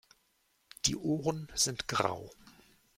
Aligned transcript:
Die 0.87 0.95
Ohren 0.95 1.47
sind 1.53 1.87
grau. 1.87 2.33